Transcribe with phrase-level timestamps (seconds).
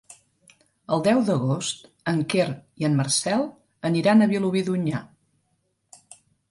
[0.95, 2.49] El deu d'agost en Quer
[2.85, 3.47] i en Marcel
[3.93, 5.05] aniran a Vilobí d'Onyar.